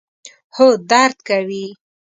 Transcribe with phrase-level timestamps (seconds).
[0.55, 1.65] هو، درد کوي